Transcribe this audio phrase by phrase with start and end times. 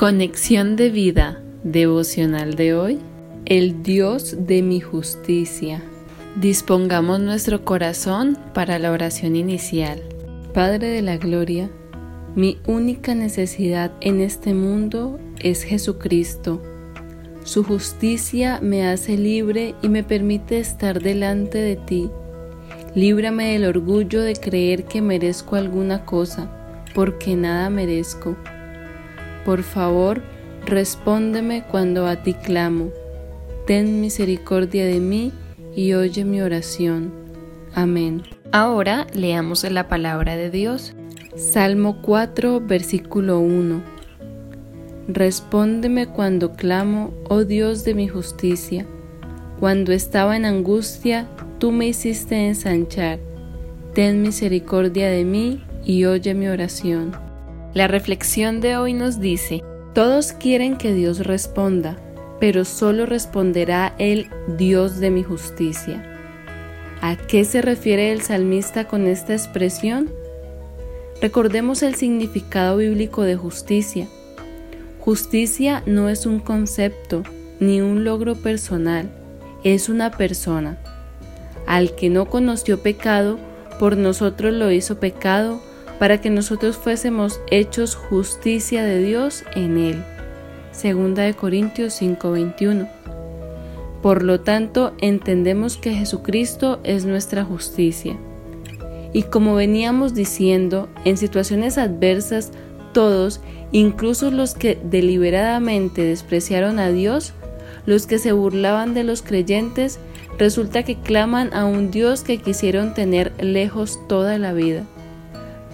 [0.00, 2.98] Conexión de vida devocional de hoy.
[3.44, 5.82] El Dios de mi justicia.
[6.40, 10.02] Dispongamos nuestro corazón para la oración inicial.
[10.54, 11.68] Padre de la Gloria,
[12.34, 16.62] mi única necesidad en este mundo es Jesucristo.
[17.44, 22.08] Su justicia me hace libre y me permite estar delante de ti.
[22.94, 26.50] Líbrame del orgullo de creer que merezco alguna cosa,
[26.94, 28.34] porque nada merezco.
[29.44, 30.22] Por favor,
[30.66, 32.90] respóndeme cuando a ti clamo.
[33.66, 35.32] Ten misericordia de mí
[35.74, 37.12] y oye mi oración.
[37.74, 38.22] Amén.
[38.52, 40.94] Ahora leamos la palabra de Dios.
[41.36, 43.80] Salmo 4, versículo 1.
[45.06, 48.86] Respóndeme cuando clamo, oh Dios de mi justicia.
[49.58, 53.20] Cuando estaba en angustia, tú me hiciste ensanchar.
[53.94, 57.29] Ten misericordia de mí y oye mi oración.
[57.72, 59.62] La reflexión de hoy nos dice,
[59.94, 61.96] todos quieren que Dios responda,
[62.40, 66.04] pero solo responderá el Dios de mi justicia.
[67.00, 70.10] ¿A qué se refiere el salmista con esta expresión?
[71.22, 74.08] Recordemos el significado bíblico de justicia.
[74.98, 77.22] Justicia no es un concepto
[77.60, 79.08] ni un logro personal,
[79.62, 80.76] es una persona.
[81.68, 83.38] Al que no conoció pecado,
[83.78, 85.60] por nosotros lo hizo pecado
[86.00, 90.02] para que nosotros fuésemos hechos justicia de Dios en él.
[90.72, 92.88] Segunda de Corintios 5:21.
[94.00, 98.16] Por lo tanto, entendemos que Jesucristo es nuestra justicia.
[99.12, 102.50] Y como veníamos diciendo, en situaciones adversas,
[102.94, 107.34] todos, incluso los que deliberadamente despreciaron a Dios,
[107.84, 109.98] los que se burlaban de los creyentes,
[110.38, 114.86] resulta que claman a un Dios que quisieron tener lejos toda la vida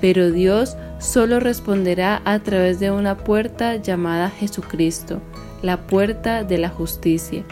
[0.00, 5.20] pero Dios solo responderá a través de una puerta llamada Jesucristo,
[5.62, 7.44] la puerta de la justicia.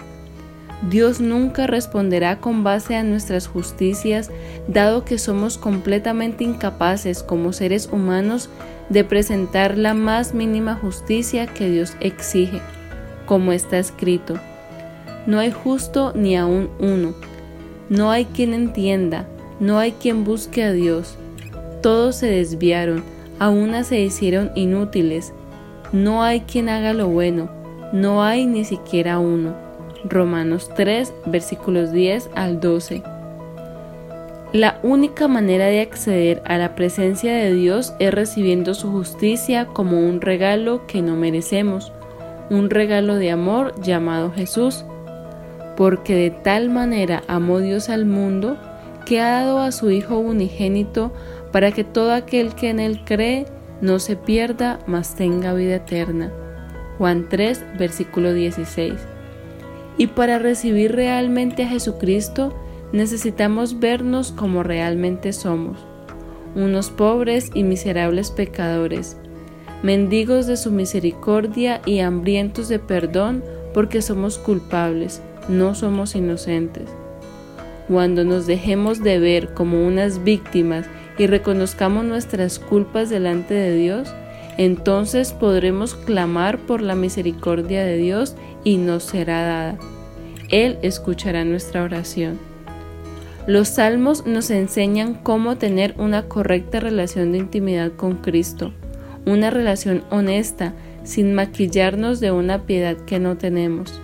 [0.91, 4.31] Dios nunca responderá con base a nuestras justicias,
[4.69, 8.51] dado que somos completamente incapaces como seres humanos
[8.91, 12.61] de presentar la más mínima justicia que Dios exige,
[13.25, 14.39] como está escrito.
[15.27, 17.15] No hay justo ni aún uno.
[17.89, 19.27] No hay quien entienda,
[19.61, 21.17] no hay quien busque a Dios
[21.85, 23.05] todos se desviaron,
[23.39, 25.35] a una se hicieron inútiles.
[25.93, 27.51] No hay quien haga lo bueno,
[27.93, 29.55] no hay ni siquiera uno.
[30.03, 33.03] Romanos 3, versículos 10 al 12.
[34.55, 40.01] La única manera de acceder a la presencia de Dios es recibiendo su justicia como
[40.01, 41.93] un regalo que no merecemos,
[42.49, 44.87] un regalo de amor llamado Jesús,
[45.77, 48.57] porque de tal manera amó Dios al mundo
[49.05, 51.13] que ha dado a su Hijo unigénito
[51.55, 53.47] para que todo aquel que en Él cree
[53.81, 56.33] no se pierda, mas tenga vida eterna.
[56.99, 58.95] Juan 3, versículo 16.
[59.97, 62.53] Y para recibir realmente a Jesucristo
[62.91, 65.79] necesitamos vernos como realmente somos,
[66.57, 69.17] unos pobres y miserables pecadores,
[69.85, 76.89] mendigos de su misericordia y hambrientos de perdón porque somos culpables, no somos inocentes.
[77.87, 80.87] Cuando nos dejemos de ver como unas víctimas
[81.19, 84.13] y reconozcamos nuestras culpas delante de Dios,
[84.57, 89.79] entonces podremos clamar por la misericordia de Dios y nos será dada.
[90.51, 92.39] Él escuchará nuestra oración.
[93.47, 98.73] Los salmos nos enseñan cómo tener una correcta relación de intimidad con Cristo,
[99.27, 104.01] una relación honesta, sin maquillarnos de una piedad que no tenemos.